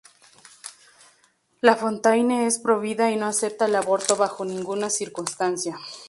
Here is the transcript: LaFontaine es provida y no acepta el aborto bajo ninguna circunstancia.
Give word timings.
LaFontaine 1.61 2.47
es 2.47 2.57
provida 2.57 3.11
y 3.11 3.17
no 3.17 3.27
acepta 3.27 3.65
el 3.65 3.75
aborto 3.75 4.15
bajo 4.15 4.43
ninguna 4.43 4.89
circunstancia. 4.89 5.77